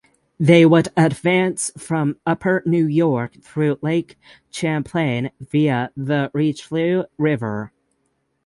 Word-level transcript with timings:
They 0.39 0.65
would 0.65 0.87
advance 0.97 1.69
from 1.77 2.17
upper 2.25 2.63
New 2.65 2.87
York 2.87 3.35
through 3.43 3.77
Lake 3.83 4.17
Champlain 4.49 5.29
via 5.39 5.91
the 5.95 6.31
Richelieu 6.33 7.03
River. 7.19 7.71